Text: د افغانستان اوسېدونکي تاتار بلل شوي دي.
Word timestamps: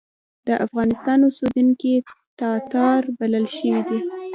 د 0.47 0.49
افغانستان 0.65 1.19
اوسېدونکي 1.23 1.93
تاتار 2.39 3.01
بلل 3.17 3.45
شوي 3.55 3.81
دي. 3.87 3.99